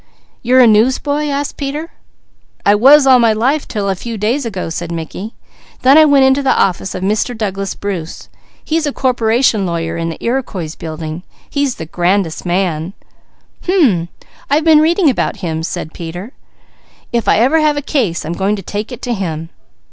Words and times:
"You're 0.41 0.61
a 0.61 0.65
newsboy?" 0.65 1.27
asked 1.27 1.57
Peter. 1.57 1.91
"I 2.65 2.73
was 2.73 3.05
all 3.05 3.19
my 3.19 3.33
life 3.33 3.67
'til 3.67 3.87
a 3.87 3.93
few 3.93 4.17
days 4.17 4.47
ago," 4.47 4.71
said 4.71 4.91
Mickey. 4.91 5.35
"Then 5.83 5.95
I 5.95 6.05
went 6.05 6.25
into 6.25 6.41
the 6.41 6.59
office 6.59 6.95
of 6.95 7.03
Mr. 7.03 7.37
Douglas 7.37 7.75
Bruce. 7.75 8.27
He's 8.65 8.87
a 8.87 8.93
corporation 8.93 9.67
lawyer 9.67 9.97
in 9.97 10.09
the 10.09 10.17
Iriquois 10.19 10.75
Building." 10.75 11.21
"Hum, 11.51 11.83
I've 14.49 14.65
been 14.65 14.79
reading 14.81 15.07
about 15.07 15.35
him," 15.35 15.61
said 15.61 15.93
Peter. 15.93 16.33
"If 17.13 17.27
I 17.27 17.37
ever 17.37 17.59
have 17.61 17.77
a 17.77 17.83
case, 17.83 18.25
I'm 18.25 18.33
going 18.33 18.55
to 18.55 18.63
take 18.63 18.91
it 18.91 19.03
to 19.03 19.13
him." 19.13 19.49